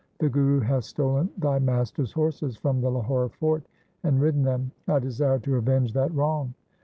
[0.17, 3.61] The Guru hath stolen thy master's horses from the Lahore fort
[4.01, 4.71] and ridden them.
[4.87, 6.55] I desire to avenge that wrong.'